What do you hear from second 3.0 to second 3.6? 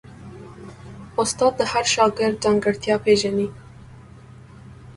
پېژني.